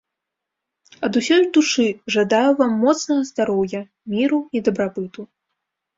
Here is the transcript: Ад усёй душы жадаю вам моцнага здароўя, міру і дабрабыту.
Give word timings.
Ад 1.07 1.19
усёй 1.21 1.43
душы 1.57 1.85
жадаю 2.17 2.49
вам 2.61 2.73
моцнага 2.85 3.21
здароўя, 3.31 3.85
міру 4.15 4.39
і 4.57 4.63
дабрабыту. 4.71 5.21